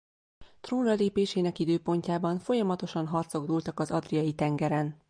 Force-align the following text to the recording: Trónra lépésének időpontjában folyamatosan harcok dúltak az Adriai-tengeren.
Trónra 0.61 0.93
lépésének 0.93 1.59
időpontjában 1.59 2.39
folyamatosan 2.39 3.07
harcok 3.07 3.45
dúltak 3.45 3.79
az 3.79 3.91
Adriai-tengeren. 3.91 4.99